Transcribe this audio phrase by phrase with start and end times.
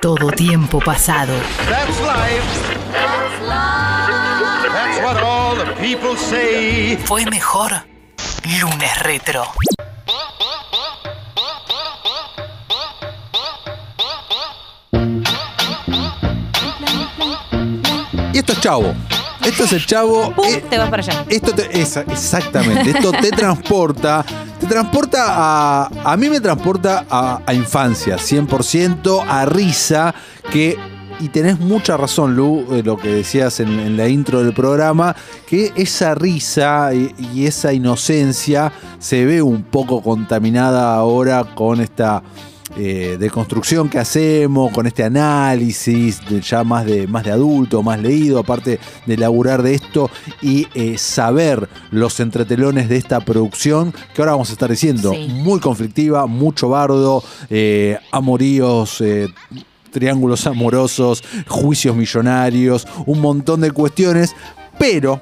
[0.00, 1.32] todo tiempo pasado.
[1.68, 2.44] That's life.
[4.72, 6.96] That's what all the people say.
[7.04, 7.72] Fue mejor
[8.60, 9.44] lunes retro.
[18.32, 18.94] Y esto es Chavo.
[19.44, 20.32] Esto es el Chavo.
[20.32, 21.24] Pum, Eh, te vas para allá.
[21.28, 24.24] Esto te, esa- exactamente, esto te transporta,
[24.60, 30.14] te transporta a, a mí me transporta a, a infancia, 100%, a risa,
[30.52, 30.76] que,
[31.18, 35.72] y tenés mucha razón, Lu, eh, lo que decías en, la intro del programa, que
[35.76, 42.22] esa risa y esa inocencia se ve un poco contaminada ahora con esta
[42.76, 47.82] eh, de construcción que hacemos, con este análisis de ya más de, más de adulto,
[47.82, 53.92] más leído, aparte de laburar de esto y eh, saber los entretelones de esta producción,
[54.14, 55.28] que ahora vamos a estar diciendo, Sí.
[55.32, 59.02] muy conflictiva, mucho bardo, eh, amoríos.
[59.90, 64.36] triángulos amorosos, juicios millonarios, un montón de cuestiones,
[64.78, 65.20] pero,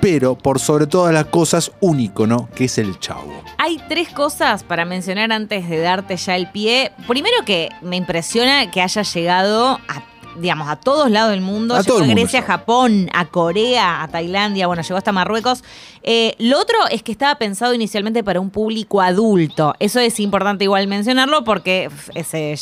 [0.00, 3.42] pero por sobre todas las cosas, un ícono, que es el chavo.
[3.58, 6.92] Hay tres cosas para mencionar antes de darte ya el pie.
[7.06, 10.02] Primero que me impresiona que haya llegado a
[10.40, 11.74] digamos, a todos lados del mundo.
[11.74, 15.62] A llegó a Grecia, a Japón, a Corea, a Tailandia, bueno, llegó hasta Marruecos.
[16.02, 19.74] Eh, lo otro es que estaba pensado inicialmente para un público adulto.
[19.78, 21.90] Eso es importante igual mencionarlo porque
[22.24, 22.56] se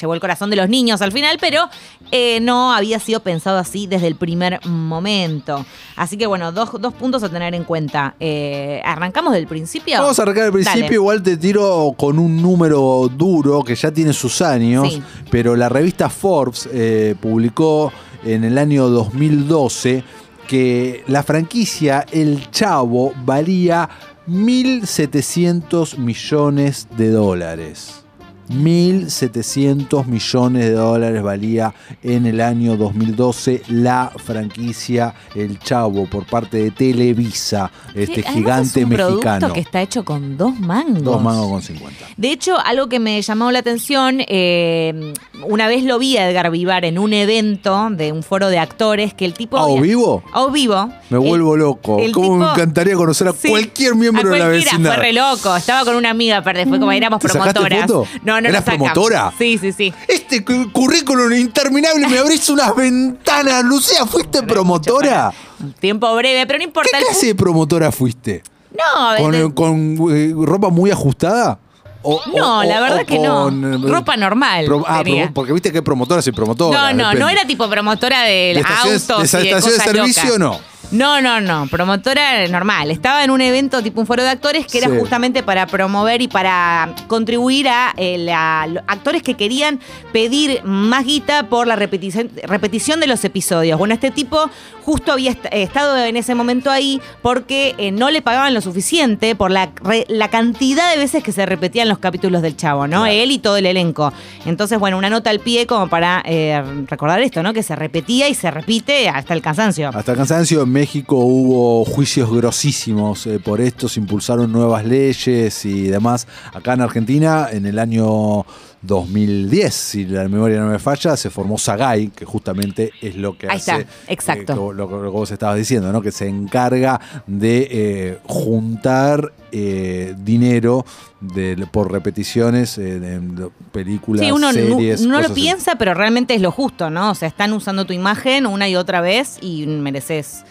[0.00, 1.68] llevó el corazón de los niños al final, pero
[2.12, 5.64] eh, no había sido pensado así desde el primer momento.
[5.96, 8.14] Así que bueno, dos, dos puntos a tener en cuenta.
[8.20, 9.98] Eh, ¿Arrancamos del principio?
[10.00, 10.94] Vamos a arrancar al principio, Dale.
[10.94, 15.02] igual te tiro con un número duro que ya tiene sus años, Sí.
[15.30, 17.92] pero la revista Forbes eh, publicó
[18.24, 20.04] en el año 2012
[20.48, 23.88] que la franquicia El Chavo valía
[24.26, 28.04] 1.700 millones de dólares.
[28.50, 36.58] 1.700 millones de dólares valía en el año 2012 la franquicia El Chavo por parte
[36.58, 39.20] de Televisa, este Sí, gigante es un mexicano.
[39.20, 41.02] producto que está hecho con dos mangos.
[41.02, 42.06] Dos mangos con 50.
[42.16, 45.12] De hecho, algo que me llamó la atención, eh,
[45.46, 49.14] una vez lo vi a Edgar Vivar en un evento de un foro de actores
[49.14, 49.56] que el tipo...
[49.58, 50.22] ¿A o había- vivo?
[50.32, 50.88] A o vivo.
[51.08, 51.98] Me El- vuelvo loco.
[51.98, 54.94] el ¿Cómo me tipo- encantaría conocer a Sí, cualquier miembro a de la cualquiera, vecindad?
[54.94, 55.56] Fue re loco.
[55.56, 57.86] Estaba con una amiga, aparte, fue como éramos ¿Te sacaste promotoras.
[57.86, 58.06] foto?
[58.24, 58.90] No, no ¿Eras sacamos.
[58.92, 59.32] promotora?
[59.38, 59.92] Sí, sí, sí.
[60.08, 63.64] Este cu- currículum interminable, me abrís unas ventanas.
[63.64, 65.32] Lucía, ¿fuiste promotora?
[65.60, 66.98] Un tiempo breve, pero no ¿Qué importa.
[66.98, 68.42] el clase de promotora fuiste?
[68.72, 71.58] No, ¿Con, de- con, eh, ropa muy ajustada?
[72.02, 73.42] O- No, o- la verdad que no.
[73.44, 75.02] con, eh, Ropa normal pro- ah,
[75.34, 76.80] porque viste que hay promotoras y promotoras.
[76.80, 77.20] No, no, depende.
[77.20, 80.58] no era tipo promotora del ¿De estaciones- autos de de estación de servicio no?
[80.92, 82.90] No, no, no, promotora normal.
[82.90, 84.78] Estaba en un evento tipo un foro de actores que Sí.
[84.78, 89.78] era justamente para promover y para contribuir a, eh, la- actores que querían
[90.12, 93.78] pedir más guita por la repetición, repetición de los episodios.
[93.78, 94.50] Bueno, este tipo
[94.84, 98.60] justo había est- eh, estado en ese momento ahí porque eh, no le pagaban lo
[98.60, 102.88] suficiente por la, re- la cantidad de veces que se repetían los capítulos del chavo,
[102.88, 103.02] ¿no?
[103.02, 103.12] Claro.
[103.12, 104.12] Él y todo el elenco.
[104.44, 107.52] Entonces, bueno, una nota al pie como para eh, recordar esto, ¿no?
[107.52, 109.90] Que se repetía y se repite hasta el cansancio.
[109.94, 115.82] Hasta el cansancio México hubo juicios grosísimos eh, por esto, se impulsaron nuevas leyes y
[115.88, 116.26] demás.
[116.54, 118.46] Acá en Argentina, en el año
[118.80, 123.46] 2010, si la memoria no me falla, se formó Sagay, que justamente es lo que
[123.50, 123.80] Ahí hace.
[123.80, 124.52] está, exacto.
[124.54, 126.00] eh, lo, lo- lo que vos estabas diciendo, ¿no?
[126.00, 130.86] Que se encarga de eh, juntar eh, dinero
[131.20, 135.02] de- por repeticiones de, de películas, Sí, uno no- series.
[135.02, 135.40] no, lo cosas así.
[135.42, 137.10] piensa, pero realmente es lo justo, ¿no?
[137.10, 140.44] O sea, están usando tu imagen una y otra vez y mereces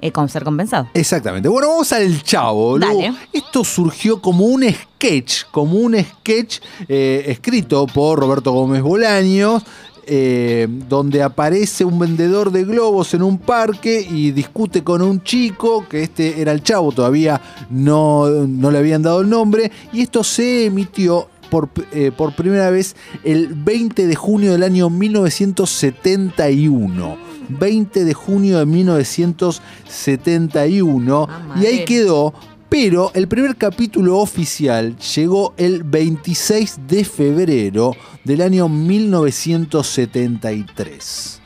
[0.00, 0.88] eh, con ser compensado.
[0.94, 1.48] Exactamente.
[1.48, 2.78] Bueno, vamos al chavo.
[2.78, 3.12] Dale.
[3.32, 6.58] Esto surgió como un sketch, como un sketch
[6.88, 9.62] eh, escrito por Roberto Gómez Bolaños.
[10.08, 15.84] eh, donde aparece un vendedor de globos en un parque y discute con un chico,
[15.88, 17.40] que este era el chavo, todavía
[17.70, 22.70] no, no le habían dado el nombre, y esto se emitió por, eh, por primera
[22.70, 27.25] vez el 20 de junio del año 1971.
[27.48, 31.26] 20 de junio de 1971.
[31.28, 32.32] Ah, y ahí quedó.
[32.68, 37.94] Pero el primer capítulo oficial llegó el 26 de febrero
[38.24, 41.40] del año 1973.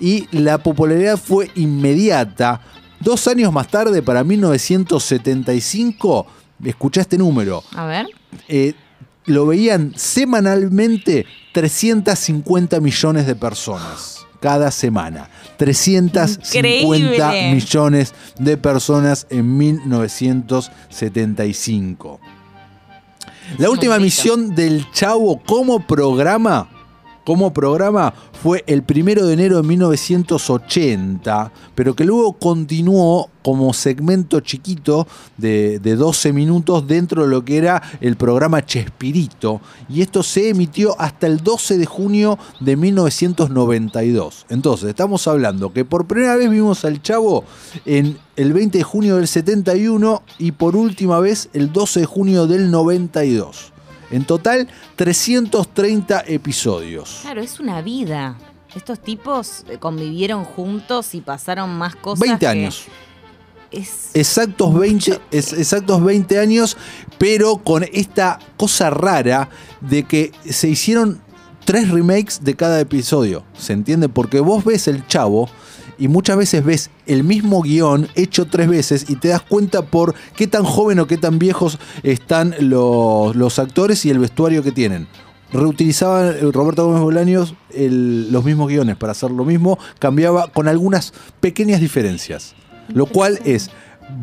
[0.00, 2.62] Y la popularidad fue inmediata.
[3.00, 6.26] Dos años más tarde, para 1975,
[6.64, 8.06] escucha este número, A ver.
[8.48, 8.72] eh,
[9.26, 14.26] lo veían semanalmente 350 millones de personas.
[14.40, 15.28] Cada semana.
[15.56, 17.52] 350 Increíble.
[17.54, 22.20] millones de personas en 1975.
[23.58, 26.68] La última misión del Chavo como programa,
[27.30, 28.12] como programa
[28.42, 35.06] fue el primero de enero de 1980, pero que luego continuó como segmento chiquito
[35.36, 39.60] de, de 12 minutos dentro de lo que era el programa Chespirito.
[39.88, 44.46] Y esto se emitió hasta el 12 de junio de 1992.
[44.48, 47.44] Entonces, estamos hablando que por primera vez vimos al Chavo
[47.86, 52.48] en el 20 de junio del 71 y por última vez el 12 de junio
[52.48, 53.72] del 92.
[54.10, 57.18] En total, 330 episodios.
[57.22, 58.36] Claro, es una vida.
[58.74, 62.20] Estos tipos eh, convivieron juntos y pasaron más cosas.
[62.20, 62.84] 20 que años.
[63.70, 66.76] Es, Exactos 20, es- exactos 20 años,
[67.18, 69.48] pero con esta cosa rara
[69.80, 71.20] de que se hicieron
[71.64, 73.44] tres remakes de cada episodio.
[73.56, 74.08] ¿Se entiende?
[74.08, 75.48] Porque vos ves el chavo
[76.00, 80.14] y muchas veces ves el mismo guion hecho tres veces y te das cuenta por
[80.34, 84.72] qué tan joven o qué tan viejos están los, los actores y el vestuario que
[84.72, 85.06] tienen.
[85.52, 90.68] Reutilizaban eh, Roberto Gómez Bolaños el- los mismos guiones para hacer lo mismo, cambiaba con
[90.68, 92.54] algunas pequeñas diferencias.
[92.88, 93.70] Lo cual es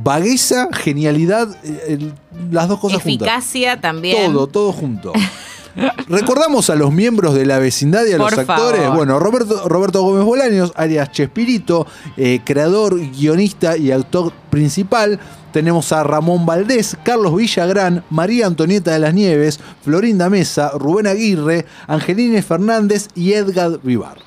[0.04, 2.14] vagueza, genialidad, eh, el-
[2.52, 3.28] las dos cosas juntas.
[3.28, 4.32] eficacia también.
[4.34, 5.14] Todo, todo junto.
[6.08, 8.82] Recordamos a los miembros de la vecindad y a Por los actores.
[8.82, 8.98] favor.
[8.98, 11.86] Bueno, Roberto, Roberto Gómez Bolaños, alias Chespirito,
[12.16, 15.20] eh, creador, guionista y actor principal.
[15.52, 21.66] Tenemos a Ramón Valdés, Carlos Villagrán, María Antonieta de las Nieves, Florinda Mesa, Rubén Aguirre,
[21.88, 24.18] Angelines Fernández y Edgar Vivar.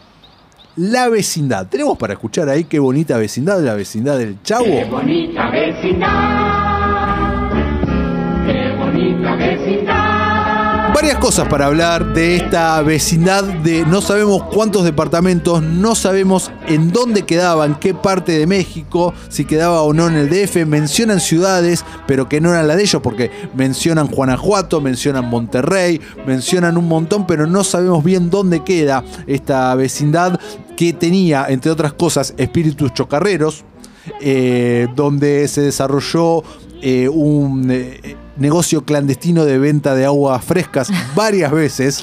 [0.76, 1.66] La vecindad.
[1.66, 4.64] Tenemos para escuchar ahí qué bonita vecindad, la vecindad del Chavo.
[4.90, 7.50] bonita vecindad,
[8.46, 9.99] qué bonita vecindad.
[11.00, 16.92] Varias cosas para hablar de esta vecindad de no sabemos cuántos departamentos, no sabemos en
[16.92, 21.20] dónde quedaba, en qué parte de México, si quedaba o no en el DF, mencionan
[21.20, 26.86] ciudades, pero que no eran la de ellos, porque mencionan Guanajuato, mencionan Monterrey, mencionan un
[26.86, 30.38] montón, pero no sabemos bien dónde queda esta vecindad
[30.76, 33.64] que tenía, entre otras cosas, espíritus chocarreros,
[34.20, 36.42] eh, donde se desarrolló
[36.82, 42.02] eh, un eh, negocio clandestino de venta de aguas frescas varias veces.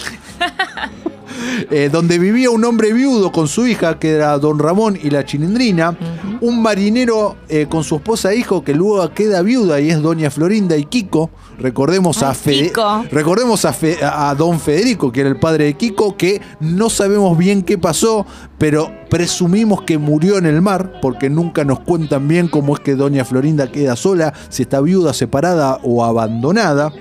[1.71, 5.25] eh, donde vivía un hombre viudo con su hija, que era don Ramón y la
[5.25, 5.97] chilindrina,
[6.41, 10.29] un marinero eh, con su esposa e hijo, que luego queda viuda y es doña
[10.29, 11.29] Florinda y Kiko.
[11.59, 13.03] Recordemos a Fede- Kiko.
[13.11, 17.37] Recordemos a, Fe- a don Federico, que era el padre de Kiko, que no sabemos
[17.37, 18.25] bien qué pasó,
[18.57, 22.95] pero presumimos que murió en el mar, porque nunca nos cuentan bien cómo es que
[22.95, 26.91] doña Florinda queda sola, si está viuda, separada o abandonada.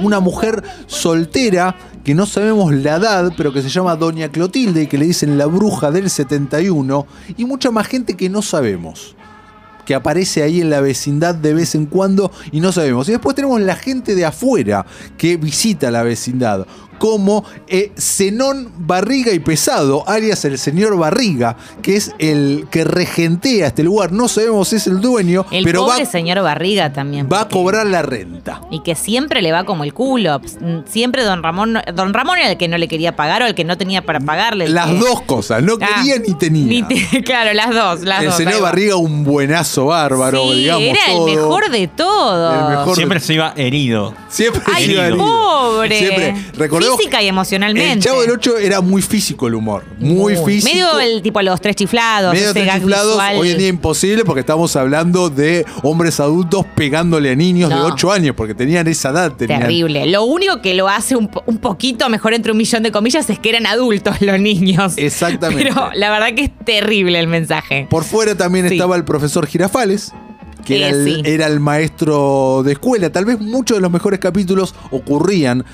[0.00, 4.86] Una mujer soltera que no sabemos la edad, pero que se llama Doña Clotilde y
[4.86, 7.06] que le dicen la bruja del 71,
[7.38, 9.16] y mucha más gente que no sabemos
[9.84, 13.08] que aparece ahí en la vecindad de vez en cuando y no sabemos.
[13.08, 14.86] Y después tenemos la gente de afuera
[15.16, 16.66] que visita la vecindad,
[16.98, 23.66] como eh, Zenón Barriga y Pesado, alias el señor Barriga, que es el que regentea
[23.68, 24.12] este lugar.
[24.12, 27.28] No sabemos si es el dueño, El pero va, pobre señor Barriga también.
[27.32, 28.60] va a cobrar la renta.
[28.70, 30.40] Y que siempre le va como el culo.
[30.86, 33.64] Siempre don Ramón, don Ramón era el que no le quería pagar o el que
[33.64, 34.68] no tenía para pagarle.
[34.68, 36.66] Las que- dos cosas, no Ah, quería ni tenía.
[36.66, 38.36] ni te- claro, las dos, las el dos.
[38.36, 38.60] señor va.
[38.60, 40.82] Barriga, un buenazo bárbaro, Sí, digamos.
[40.84, 41.28] era todo.
[41.28, 42.54] el mejor de todos.
[42.70, 44.14] El mejor Siempre se iba herido.
[44.28, 45.24] Siempre Ay, se iba herido.
[45.24, 45.98] pobre.
[45.98, 46.34] Siempre.
[46.96, 47.92] Física y emocionalmente.
[47.92, 49.84] El Chavo del 8 era muy físico el humor.
[49.98, 50.72] Muy, físico.
[50.74, 52.32] Medio el tipo los tres chiflados.
[52.34, 53.36] Medio gag chiflados, visual.
[53.36, 57.86] hoy en día imposible porque estamos hablando de hombres adultos pegándole a niños de No.
[57.86, 59.32] 8 años porque tenían esa edad.
[59.32, 60.06] Tenían, Terrible.
[60.06, 63.28] Lo único que lo hace un, po- un poquito mejor entre un millón de comillas
[63.30, 64.94] es que eran adultos los niños.
[64.96, 65.64] Exactamente.
[65.64, 67.86] Pero la verdad que es terrible el mensaje.
[67.90, 68.74] Por fuera también Sí.
[68.74, 70.12] estaba el profesor Girafales,
[70.64, 71.22] que Eh, era, el, sí.
[71.24, 73.10] era el maestro de escuela.
[73.10, 75.64] Tal vez muchos de los mejores capítulos ocurrían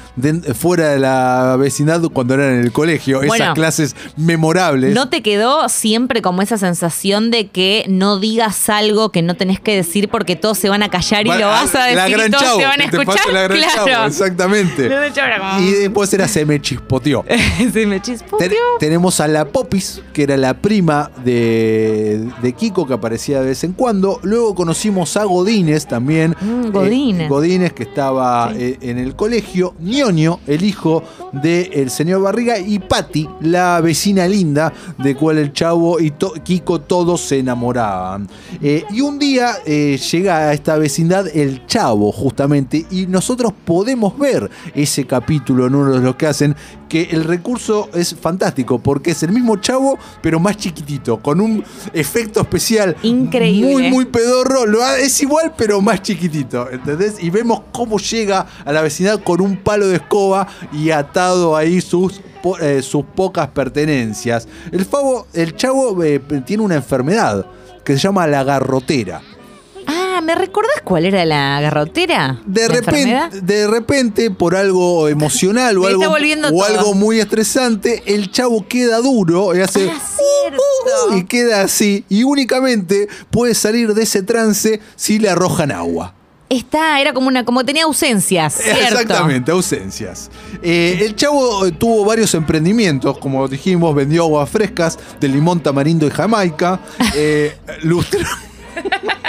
[0.55, 3.19] fuera de la vecindad cuando eran en el colegio.
[3.19, 3.35] Bueno.
[3.35, 4.95] Esas clases memorables.
[4.95, 9.61] ¿No te quedó siempre como esa sensación de que no digas algo que no tenés
[9.61, 12.09] que decir porque todos se van a callar y Va- lo vas a decir la
[12.09, 13.33] gran y todos chavo, te van a que te escuchar?
[13.33, 13.87] la gran claro.
[13.87, 14.91] chavo, exactamente.
[15.61, 17.25] Y después era se me chispoteó.
[17.73, 18.39] Se me chispoteó.
[18.49, 23.47] Ten- tenemos a la Popis, que era la prima de, de Kiko, que aparecía de
[23.49, 24.19] vez en cuando.
[24.23, 26.35] Luego conocimos a Godínez también.
[26.41, 27.27] Mm, Godínez.
[27.27, 29.75] Eh, Godínez, que estaba eh, en el colegio.
[29.81, 32.59] Ñoño, el hijo del señor Barriga.
[32.59, 38.27] Y Patti, la vecina linda, de cual el chavo y to- Kiko todos se enamoraban.
[38.63, 42.87] Eh, y un día llega a esta vecindad el chavo, justamente.
[42.91, 46.57] Y nosotros podemos ver ese capítulo en uno de los que hacen
[46.91, 51.65] que el recurso es fantástico porque es el mismo chavo pero más chiquitito con un
[51.95, 53.73] efecto especial Increíble.
[53.73, 57.15] muy muy pedorro lo es igual pero más chiquitito ¿entendés?
[57.23, 61.81] y vemos cómo llega a la vecindad con un palo de escoba y atado ahí
[61.81, 64.49] sus po- eh, sus pocas pertenencias.
[64.73, 67.47] El, favo, el chavo eh, tiene una enfermedad
[67.85, 69.23] que se llama la garrotera.
[70.21, 72.41] Ah, ¿me recordás cuál era la garrotera?
[72.45, 73.25] De ¿La enfermedad?
[73.33, 76.05] repente, de repente, por algo emocional o, algo,
[76.53, 81.17] o algo muy estresante, el chavo queda duro y hace Ah, cierto.
[81.17, 82.05] y queda así.
[82.11, 86.15] Y únicamente puede salir de ese trance si le arrojan agua.
[86.51, 88.81] Está, era como una, como tenía ausencias, ¿cierto?
[88.83, 90.31] Exactamente, ausencias.
[90.63, 96.07] Eh, el chavo eh, tuvo varios emprendimientos, como dijimos, vendió aguas frescas de limón, tamarindo
[96.07, 96.81] y jamaica.
[97.15, 98.19] Eh, lustró-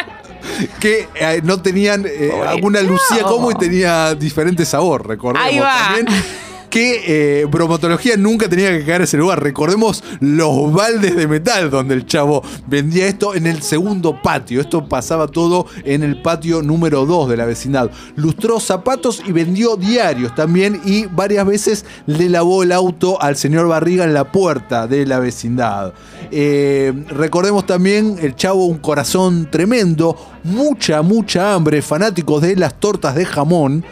[0.80, 5.96] que eh, no tenían eh, alguna lucía como y tenía diferente sabor, recordemos Ahí va.
[5.96, 6.08] también.
[6.72, 9.44] Que eh, bromatología nunca tenía que caer en ese lugar.
[9.44, 14.62] Recordemos los baldes de metal donde el chavo vendía esto en el segundo patio.
[14.62, 17.92] Esto pasaba todo en el patio número 2 de la vecindad.
[18.16, 20.82] Lustró zapatos y vendió diarios también.
[20.86, 25.20] Y varias veces le lavó el auto al señor Barriga en la puerta de la
[25.20, 25.94] vecindad.
[26.32, 33.14] Eh, recordemos también el chavo, un corazón tremendo, mucha, mucha hambre, fanáticos de las tortas
[33.16, 33.84] de jamón.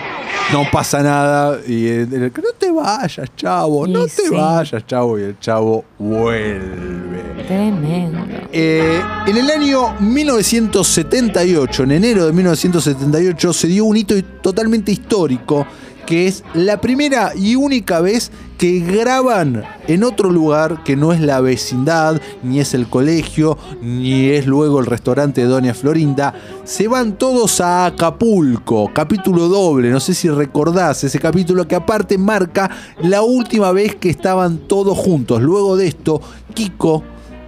[0.53, 1.59] no pasa nada.
[1.67, 3.87] Y el- el- no te vayas, chavo.
[3.87, 4.29] No te sí.
[4.31, 5.19] vayas, chavo.
[5.19, 7.23] Y el chavo vuelve.
[7.47, 8.19] Tremendo.
[8.51, 15.65] Eh, en el año 1978, en enero de 1978, se dio un hito totalmente histórico,
[16.05, 21.19] que es la primera y única vez que graban en otro lugar que no es
[21.19, 26.33] la vecindad, ni es el colegio, ni es luego el restaurante de Doña Florinda.
[26.63, 32.17] Se van todos a Acapulco, capítulo doble, no sé si recordás ese capítulo que aparte
[32.17, 32.69] marca
[33.01, 35.41] la última vez que estaban todos juntos.
[35.41, 36.21] Luego de esto,
[36.53, 37.03] Kiko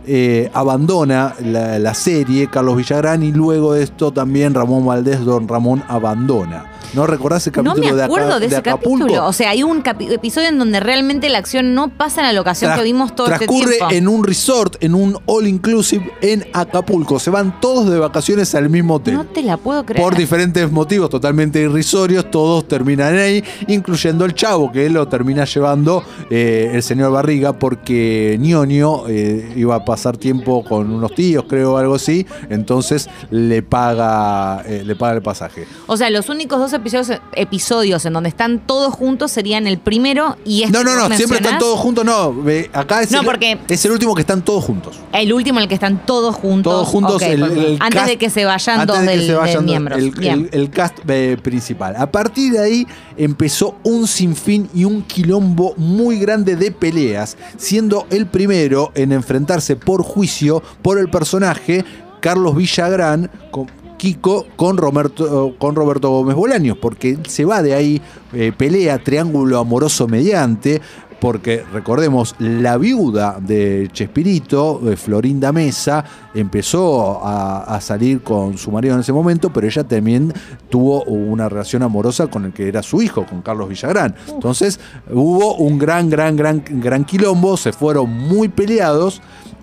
[0.05, 5.47] eh, abandona la, la serie, Carlos Villagrán, y luego de esto también Ramón Valdés, Don
[5.47, 6.71] Ramón abandona.
[6.93, 8.99] ¿No recordás el No capítulo me acuerdo Aca- de, ese Acapulco?
[9.05, 9.27] capítulo.
[9.27, 12.33] O sea, hay un capi- episodio en donde realmente la acción no pasa en la
[12.33, 13.93] locación Tras- que vimos todo este transcurre tiempo.
[13.93, 17.19] en un resort, en un all inclusive en Acapulco.
[17.19, 19.15] Se van todos de vacaciones al mismo hotel.
[19.15, 20.01] No te la puedo creer.
[20.01, 26.03] Por diferentes motivos totalmente irrisorios, todos terminan ahí, incluyendo el chavo, que lo termina llevando
[26.29, 31.73] eh, el señor Barriga, porque Ñoño eh, iba a pasar tiempo con unos tíos, creo,
[31.73, 35.67] o algo así, entonces le paga, eh, le paga el pasaje.
[35.87, 40.37] O sea, los únicos dos episodios, episodios en donde están todos juntos serían el primero
[40.45, 42.33] y este No, no, no, siempre están todos juntos, no,
[42.73, 44.97] acá es, No, el, porque- es el último que están todos juntos.
[45.13, 46.71] El último en el que están todos juntos.
[46.73, 49.27] Todos juntos, Ok, el- antes cast- de que se vayan antes dos de que del,
[49.27, 49.99] se vayan del dos- miembros.
[49.99, 50.49] El, Bien.
[50.51, 51.95] el- el cast eh, principal.
[51.97, 58.05] A partir de ahí empezó un sinfín y un quilombo muy grande de peleas, siendo
[58.09, 61.83] el primero en enfrentarse por juicio por el personaje
[62.19, 68.01] Carlos Villagrán con Kiko con Roberto, con Roberto Gómez Bolaños, porque se va de ahí,
[68.33, 70.81] eh, pelea triángulo amoroso mediante,
[71.19, 78.93] porque recordemos, la viuda de Chespirito, Florinda Mesa, empezó a, a salir con su marido
[78.93, 80.31] en ese momento, pero ella también
[80.69, 84.15] tuvo una relación amorosa con el que era su hijo, con Carlos Villagrán.
[84.27, 84.79] Entonces
[85.11, 89.21] hubo un gran, gran, gran, gran quilombo, se fueron muy peleados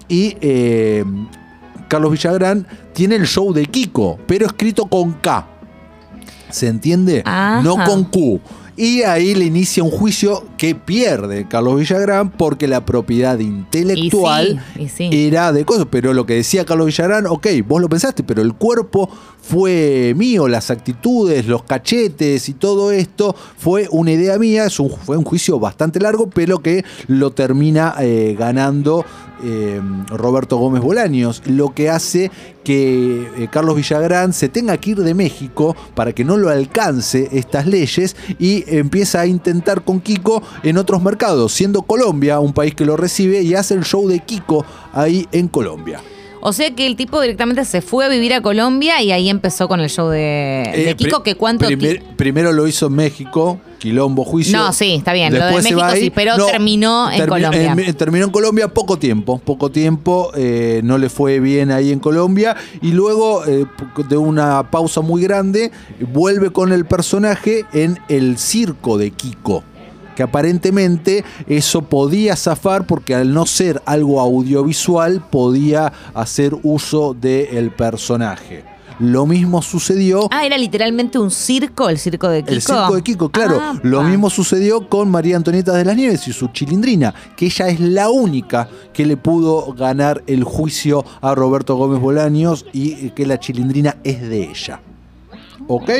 [0.08, 1.04] y eh,
[1.88, 5.46] Carlos Villagrán tiene el show de Kiko, pero escrito con K.
[6.50, 7.22] ¿Se entiende?
[7.24, 7.62] Ajá.
[7.62, 8.40] No con Q.
[8.76, 14.88] Y ahí le inicia un juicio que pierde Carlos Villagrán porque la propiedad intelectual Y
[14.88, 15.26] sí, y sí.
[15.28, 15.86] era de cosas.
[15.88, 19.08] Pero lo que decía Carlos Villagrán, ok, vos lo pensaste, pero el cuerpo
[19.40, 24.64] fue mío, las actitudes, los cachetes y todo esto fue una idea mía.
[24.64, 29.04] Es un- fue un juicio bastante largo, pero que lo termina eh, ganando
[29.44, 32.30] eh, Roberto Gómez Bolaños, lo que hace
[32.64, 37.28] que eh, Carlos Villagrán se tenga que ir de México para que no lo alcance
[37.32, 42.74] estas leyes y empieza a intentar con Kiko en otros mercados, siendo Colombia un país
[42.74, 46.00] que lo recibe y hace el show de Kiko ahí en Colombia.
[46.46, 49.66] O sea que el tipo directamente se fue a vivir a Colombia y ahí empezó
[49.66, 50.18] con el show de,
[50.74, 54.58] de Eh, Kiko, que cuánto primer- primero lo hizo en México, quilombo, juicio.
[54.58, 57.74] No, sí, está bien, lo de Después se va México sí, pero terminó en Colombia.
[57.96, 62.54] terminó en Colombia poco tiempo, poco tiempo, eh, no le fue bien ahí en Colombia
[62.82, 63.64] y luego eh,
[64.06, 65.72] de una pausa muy grande
[66.12, 69.64] vuelve con el personaje en el circo de Kiko.
[70.16, 77.70] Que aparentemente eso podía zafar porque al no ser algo audiovisual podía hacer uso del
[77.70, 78.64] personaje.
[79.00, 82.52] Lo mismo sucedió Ah, era literalmente un circo, el circo de Kiko.
[82.54, 83.58] el circo de Kiko, claro.
[83.60, 84.04] Ah, lo pa.
[84.04, 88.08] mismo sucedió con María Antonieta de las Nieves y su chilindrina, que ella es la
[88.10, 93.96] única que le pudo ganar el juicio a Roberto Gómez Bolaños y que la chilindrina
[94.04, 94.80] es de ella.
[95.66, 95.90] ¿Ok?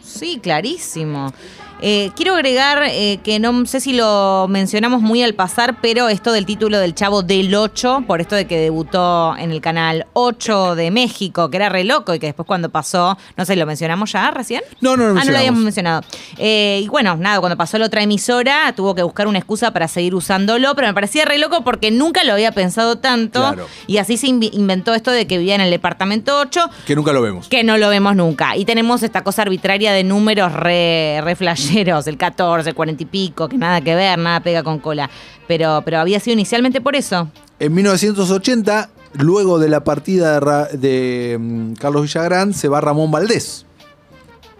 [0.00, 1.32] Sí, clarísimo.
[1.82, 6.32] Eh, quiero agregar eh, que no sé si lo mencionamos muy al pasar, pero esto
[6.32, 10.74] del título del Chavo del 8, por esto de que debutó en el canal 8
[10.74, 14.12] de México, que era re loco y que después cuando pasó, no sé, ¿lo mencionamos
[14.12, 14.62] ya recién?
[14.80, 16.02] No, no lo Ah, no lo habíamos mencionado.
[16.38, 19.88] Eh, y bueno, nada, cuando pasó la otra emisora, tuvo que buscar una excusa para
[19.88, 23.40] seguir usándolo, pero me parecía re loco porque nunca lo había pensado tanto.
[23.40, 23.66] Claro.
[23.86, 27.22] Y así se inventó esto de que vivía en el departamento 8 Que nunca lo
[27.22, 27.48] vemos.
[27.48, 28.56] que no lo vemos nunca.
[28.56, 31.36] Y tenemos esta cosa arbitraria de números re, re
[31.70, 35.08] flasheros, el 14, el 40 y pico, que nada que ver, nada pega con cola.
[35.46, 37.28] Pero, pero había sido inicialmente por eso.
[37.58, 43.10] En 1980, luego de la partida de, Ra- de, mm, Carlos Villagrán, se va Ramón
[43.10, 43.66] Valdés.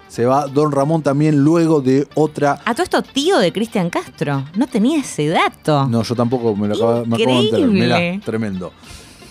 [0.08, 2.58] Se va Don Ramón también luego de otra.
[2.64, 4.44] A todo esto, tío de Cristian Castro.
[4.56, 5.86] No tenía ese dato.
[5.86, 7.68] No, yo tampoco me lo acabo, me acabo de enterar.
[7.68, 8.72] Mirá, tremendo.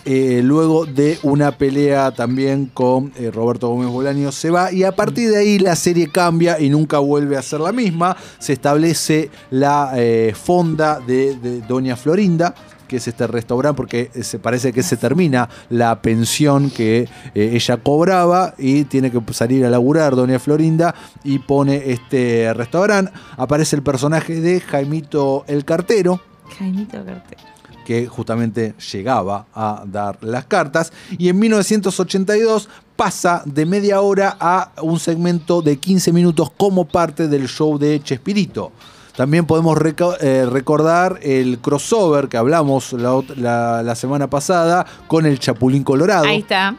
[0.06, 4.94] Eh, luego de una pelea también con eh, Roberto Gómez Bolaño se va y a
[4.94, 8.16] partir de ahí la serie cambia y nunca vuelve a ser la misma.
[8.40, 12.56] Se establece la eh, fonda de, Doña Florinda
[12.88, 18.56] que es este restaurante porque se parece que se termina la pensión que ella cobraba
[18.58, 23.12] y tiene que salir a laburar Doña Florinda y pone este restaurante.
[23.38, 26.20] Aparece el personaje de Jaimito el Cartero,
[26.58, 27.59] Jaimito Cartero.
[27.90, 30.94] Que justamente llegaba a dar las cartas.
[31.18, 37.28] Y en 1982 pasa de media hora a un segmento de 15 minutos como parte
[37.28, 38.72] del show de Chespirito.
[39.18, 44.86] También podemos reco- eh, recordar el crossover que hablamos la, ot- la- la semana pasada
[45.08, 46.26] con el Chapulín Colorado.
[46.26, 46.76] Ahí está.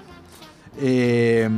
[0.80, 1.50] Eh,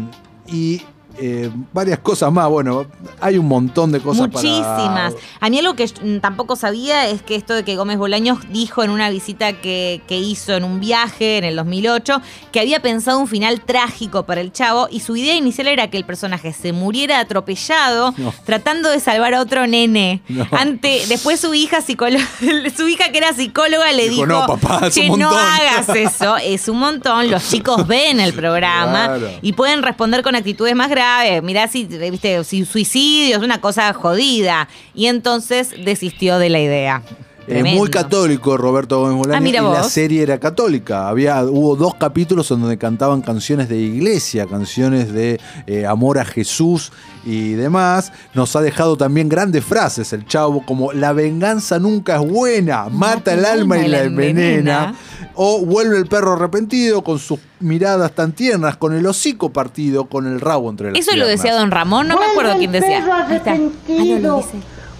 [0.46, 0.80] y
[1.18, 2.48] eh, varias cosas más.
[2.48, 2.86] Bueno,
[3.20, 5.14] hay un montón de cosas para- Muchísimas.
[5.40, 8.82] A mí algo que mm, tampoco sabía es que esto de que Gómez Bolaños dijo
[8.82, 12.20] en una visita que, que hizo en un viaje en el 2008
[12.50, 15.96] que había pensado un final trágico para el chavo y su idea inicial era que
[15.98, 18.32] el personaje se muriera atropellado No.
[18.44, 20.22] tratando de salvar a otro nene.
[20.28, 20.46] No.
[20.52, 21.80] Ante, después su hija
[22.76, 25.38] su hija que era psicóloga le Dijo, dijo, "No, papá, es un "Che, no montón".
[25.38, 27.30] hagas eso, es un montón.
[27.30, 29.30] Los chicos ven el programa Claro.
[29.42, 31.01] y pueden responder con actitudes más graves.
[31.42, 34.68] Mirá si, viste, si suicidio es una cosa jodida.
[34.94, 37.02] Y entonces desistió de la idea.
[37.42, 37.80] Eh, Tremendo.
[37.80, 41.08] muy católico Roberto Gómez Bolaño Ah, y la serie era católica.
[41.08, 46.24] Había, hubo dos capítulos en donde cantaban canciones de iglesia, canciones de eh, amor a
[46.24, 46.92] Jesús
[47.24, 48.12] y demás.
[48.34, 53.34] Nos ha dejado también grandes frases el chavo como la venganza nunca es buena, mata
[53.34, 54.94] el alma y la envenena.
[55.34, 60.26] O vuelve el perro arrepentido con sus miradas tan tiernas, con el hocico partido, con
[60.26, 61.60] el rabo entre las Eso lo decía piernas.
[61.62, 63.00] don Ramón, no me acuerdo quién el decía.
[63.00, 63.12] perro.
[63.12, 64.44] Ah, no, lo arrepentido,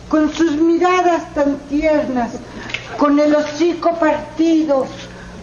[0.09, 2.33] con sus miradas tan tiernas,
[2.99, 4.87] con el hocico partido,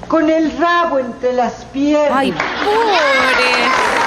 [0.08, 2.12] con el rabo entre las piernas.
[2.13, 3.99] Ay, pobre.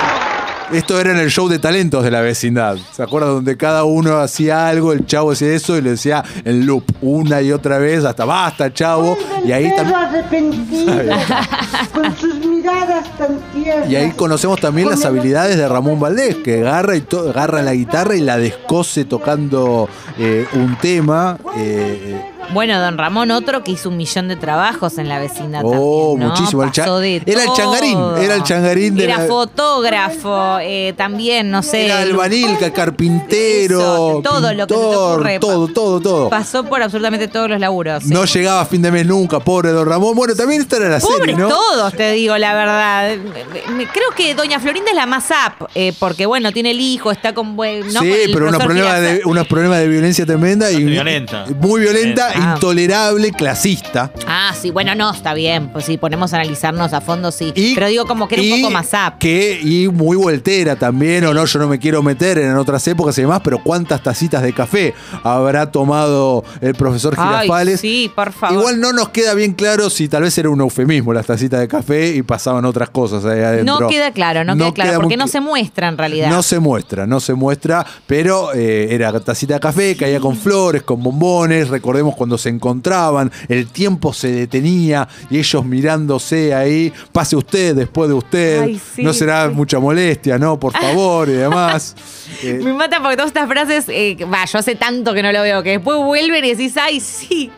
[0.73, 2.77] Esto era en el show de talentos de la vecindad.
[2.93, 3.31] ¿Se acuerdan?
[3.35, 7.43] Donde cada uno hacía algo, el chavo hacía eso y le decía en loop una
[7.43, 9.17] y otra vez, hasta basta, chavo.
[9.45, 10.93] Y ahí, perro tam- arrepentido,
[11.95, 13.91] con sus miradas tan tiernas.
[13.91, 18.17] y ahí conocemos también las habilidades de Ramón Valdés, que agarra, y agarra la guitarra
[18.17, 21.37] y la descose tocando eh, un tema.
[21.57, 22.21] eh,
[22.53, 25.63] Bueno, don Ramón, otro que hizo un millón de trabajos en la vecindad.
[25.65, 26.29] Oh, también, ¿no?
[26.35, 26.63] muchísimo.
[26.65, 31.51] El Pasó de era el changarín, era el changarín de Era la- fotógrafo, eh, también,
[31.51, 31.87] no sé.
[31.87, 35.39] era albanil, ca- carpintero, Eso, todo lo que se te ocurre.
[35.39, 36.29] todo, todo, todo.
[36.31, 38.03] Pasó por absolutamente todos los laburos.
[38.05, 38.11] sí.
[38.11, 40.15] No llegaba a fin de mes nunca, pobre don Ramón.
[40.15, 41.49] Bueno, también esta era la Pobres serie, ¿no?
[41.49, 43.17] todos, te digo la verdad.
[43.93, 47.35] Creo que Doña Florinda es la más up, eh, porque bueno, tiene el hijo, está
[47.35, 47.81] con buen.
[47.93, 48.01] ¿no?
[48.01, 51.47] sí, Con el pero unos problemas, de, unos problemas de violencia tremenda y Violenta.
[51.61, 52.29] muy violenta.
[52.43, 54.11] Intolerable, clasista.
[54.27, 55.69] Ah, sí, bueno, no, está bien.
[55.73, 57.53] Pues si ponemos a analizarnos a fondo, sí.
[57.55, 59.19] Y- pero digo como que era un poco más up.
[59.19, 63.17] Que, y muy voltera también, o no, yo no me quiero meter en otras épocas
[63.19, 67.81] y demás, pero cuántas tacitas de café habrá tomado el profesor Ay, Girafales.
[67.81, 68.59] sí, por favor.
[68.59, 71.69] Igual no nos queda bien claro si tal vez era un eufemismo las tacitas de
[71.69, 73.81] café y pasaban otras cosas ahí adentro.
[73.81, 76.31] No queda claro, no, queda claro, queda porque muy no se muestra en realidad.
[76.31, 80.83] No se muestra, no se muestra, pero eh, era tacita de café, caía con flores,
[80.83, 81.69] con bombones.
[81.69, 88.09] Recordemos cuando se encontraban, el tiempo se detenía y ellos mirándose ahí, pase usted después
[88.09, 89.55] de usted, Ay, sí, no será sí.
[89.57, 90.57] mucha molestia, ¿no?
[90.61, 91.97] Por favor y demás.
[92.45, 95.43] Eh, Me mata porque todas estas frases, eh, va, yo hace tanto que no lo
[95.43, 97.51] veo, que después vuelven y decís, ay, sí.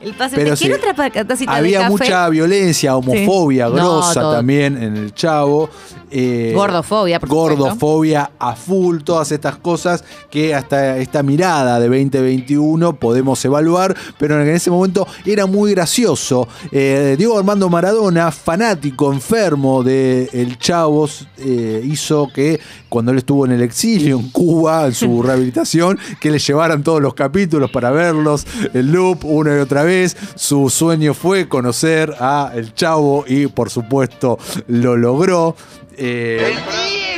[0.00, 1.90] El pase, Pero ¿te quiero sí, otra de había café?
[1.90, 3.72] mucha violencia, homofobia Sí.
[3.74, 5.68] Grosa también en el chavo.
[6.12, 7.56] Eh, Gordofobia, por supuesto.
[7.56, 14.40] Gordofobia a full, todas estas cosas que hasta esta mirada de 2021 podemos evaluar, pero
[14.40, 16.46] en ese momento era muy gracioso.
[16.70, 23.46] Eh, Diego Armando Maradona, fanático, enfermo de El Chavos, eh, hizo que cuando él estuvo
[23.46, 27.90] en el exilio en Cuba, en su rehabilitación, que le llevaran todos los capítulos para
[27.90, 30.16] verlos, el loop una y otra vez.
[30.34, 35.56] Su sueño fue conocer a El Chavo y por supuesto lo logró.
[35.96, 36.54] Eh,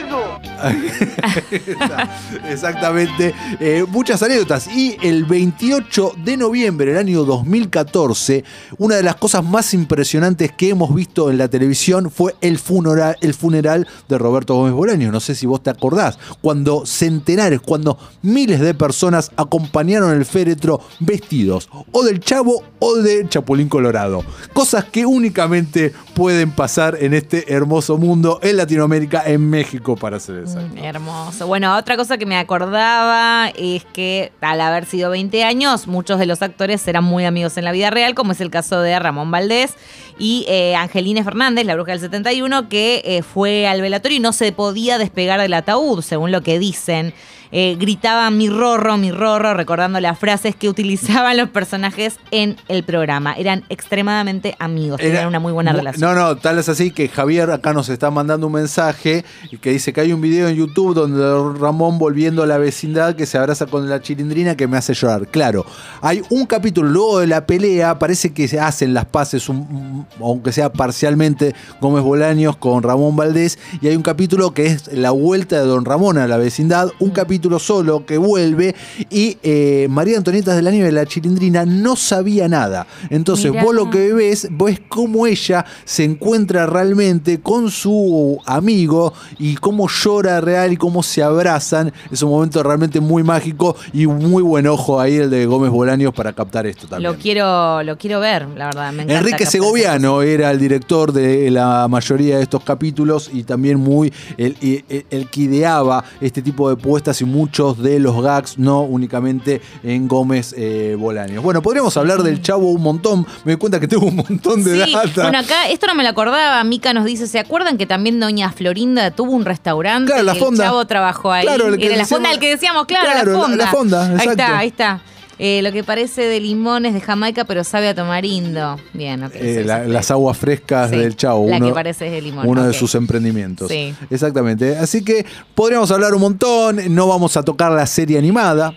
[2.49, 3.35] Exactamente.
[3.61, 4.69] Eh, muchas anécdotas.
[4.69, 8.45] Y el 28 de noviembre del año 2014,
[8.79, 13.17] una de las cosas más impresionantes que hemos visto en la televisión fue el funeral,
[13.21, 15.13] el funeral de Roberto Gómez Bolaño.
[15.13, 16.19] No sé si vos te acordás.
[16.41, 23.29] Cuando centenares, cuando miles de personas acompañaron el féretro vestidos o del Chavo o de
[23.29, 24.25] Chapulín Colorado.
[24.53, 30.41] Cosas que únicamente pueden pasar en este hermoso mundo, en Latinoamérica, en México, para ser
[30.41, 30.77] exacto.
[30.77, 31.47] Mm, Hermoso.
[31.47, 36.27] Bueno, otra cosa que me acordaba es que al haber sido 20 años, muchos de
[36.27, 39.31] los actores eran muy amigos en la vida real, como es el caso de Ramón
[39.31, 39.73] Valdés
[40.19, 44.35] y eh, Angelina Fernández, la bruja del 71, que eh, fue al velatorio y no
[44.35, 47.15] se podía despegar del ataúd, según lo que dicen.
[47.57, 52.83] Eh, gritaban mi rorro, mi rorro, recordando las frases que utilizaban los personajes en el
[52.83, 53.33] programa.
[53.35, 56.01] Eran extremadamente amigos, tenían una muy buena relación.
[56.01, 59.25] No, no, tal es así que Javier acá nos está mandando un mensaje
[59.61, 63.25] que dice que hay un video en YouTube donde Ramón volviendo a la vecindad que
[63.25, 65.29] se abraza con la chilindrina que me hace llorar.
[65.29, 65.65] Claro,
[66.01, 70.07] hay un capítulo luego de la pelea, parece que se hacen las paces, un- un-
[70.21, 75.13] aunque sea parcialmente, Gómez Bolaños con Ramón Valdés, y hay un capítulo que es la
[75.13, 78.75] vuelta de Don Ramón a la vecindad, un capítulo solo que vuelve
[79.11, 82.87] y eh, María Antonieta de la Nieve, la chilindrina, no sabía nada.
[83.11, 83.65] Entonces Mirá.
[83.65, 89.89] vos lo que ves, ves cómo ella se encuentra realmente con su amigo y cómo
[89.89, 91.93] llora real y cómo se abrazan.
[92.11, 96.13] Es un momento realmente muy mágico y muy buen ojo ahí el de Gómez Bolaños
[96.15, 97.13] para captar esto también.
[97.13, 98.93] Lo quiero, lo quiero ver, la verdad.
[98.93, 104.13] Me Enrique Segoviano era el director de la mayoría de estos capítulos y también muy
[104.37, 108.83] el, el- el que ideaba este tipo de puestas y muchos de los gags, no
[108.83, 111.43] únicamente en Gómez eh, Bolaños.
[111.43, 113.27] Bueno, podríamos hablar del chavo un montón.
[113.45, 115.23] Me doy cuenta que tengo un montón de Sí, data.
[115.23, 116.63] bueno, acá esto no me lo acordaba.
[116.65, 120.13] Mica nos dice: ¿se acuerdan que también Doña Florinda tuvo un restaurante?
[120.13, 120.65] Claro, la y fonda.
[120.65, 121.45] El chavo trabajó ahí.
[121.45, 123.57] Claro, el que Era la decíamos- fonda, el que decíamos, claro, Claro, la- la fonda.
[123.65, 125.01] la fonda, Ahí está, ahí está.
[125.39, 128.79] Eh, lo que parece de limones de Jamaica, pero sabe a tamarindo.
[128.93, 129.33] Bien, ok.
[129.35, 129.91] Eh, sí, la- sí.
[129.91, 131.49] las aguas frescas Sí, del Chavo.
[131.49, 133.69] la uno, que parece de limón, Uno de sus emprendimientos.
[133.71, 133.95] Sí.
[134.11, 134.77] Exactamente.
[134.77, 136.81] Así que podríamos hablar un montón.
[136.95, 138.75] No vamos a tocar la serie animada.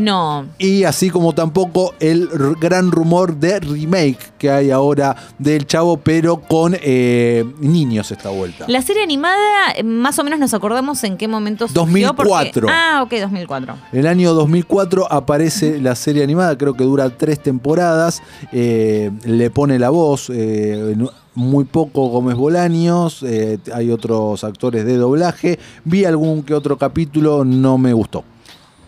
[0.00, 0.46] No.
[0.58, 2.28] Y así como tampoco el
[2.60, 8.64] gran rumor de remake que hay ahora del Chavo, pero con eh, niños esta vuelta.
[8.68, 9.36] La serie animada,
[9.76, 12.14] eh, más o menos nos acordamos en qué momento surgió.
[12.14, 12.66] porque- 2004.
[12.70, 13.74] ah, ok, 2004.
[13.92, 19.78] El año 2004 aparece la serie animada, creo que dura tres temporadas, eh, le pone
[19.78, 20.96] la voz, eh,
[21.34, 23.24] muy poco Gómez Bolaños,
[23.72, 28.24] hay otros actores de doblaje, vi algún que otro capítulo, no me gustó.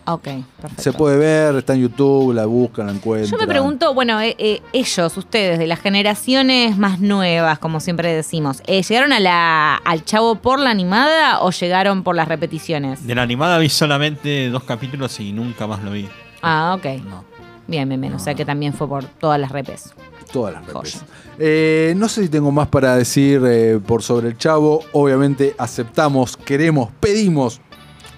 [0.05, 0.23] Ok,
[0.61, 0.81] perfecto.
[0.81, 3.31] Se puede ver, está en YouTube, la buscan, la encuentran.
[3.31, 8.13] Yo me pregunto, bueno, eh, eh, ellos, ustedes, de las generaciones más nuevas, como siempre
[8.13, 13.07] decimos, eh, ¿llegaron a la, al Chavo por la animada o llegaron por las repeticiones?
[13.07, 16.09] De la animada vi solamente dos capítulos y nunca más lo vi.
[16.41, 16.85] Ah, ok.
[17.05, 17.23] No.
[17.67, 18.13] Bien, bien, bien.
[18.13, 19.93] O sea que también fue por todas las repes.
[20.31, 21.01] Todas las repes.
[21.39, 24.81] Eh, no sé si tengo más para decir eh, por sobre el chavo.
[24.91, 27.61] Obviamente aceptamos, queremos, pedimos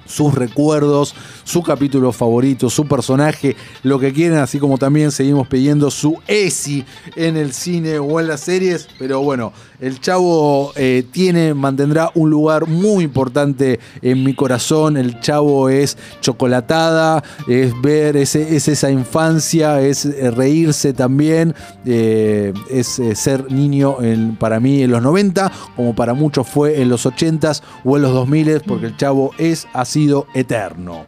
[0.06, 1.16] sus recuerdos,
[1.46, 6.84] su capítulo favorito, su personaje, lo que quieran, así como también seguimos pidiendo su ESI
[7.16, 8.90] en el cine o en las series.
[9.00, 14.98] Pero bueno, el Chavo eh, tiene, mantendrá un lugar muy importante en mi corazón.
[14.98, 21.54] El Chavo es chocolatada, es ver, es esa infancia, es eh, reírse también,
[21.86, 23.98] eh, es ser niño
[24.40, 28.14] para mí en los 90, como para muchos fue en los 80s o en los
[28.14, 31.06] 2000, porque el Chavo es, ha sido eterno.